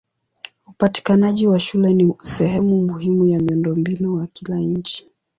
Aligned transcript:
Upatikanaji 0.67 1.47
wa 1.47 1.59
shule 1.59 1.93
ni 1.93 2.13
sehemu 2.21 2.81
muhimu 2.85 3.25
ya 3.25 3.39
miundombinu 3.39 4.15
wa 4.15 4.27
kila 4.27 4.55
nchi. 4.59 5.07